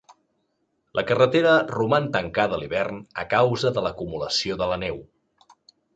La 0.99 1.03
carretera 1.09 1.51
roman 1.75 2.09
tancada 2.17 2.57
a 2.57 2.61
l'hivern 2.63 2.99
a 3.25 3.29
causa 3.37 3.73
de 3.77 3.85
l'acumulació 3.89 4.59
de 4.63 4.71
la 4.73 4.83
neu. 4.87 4.99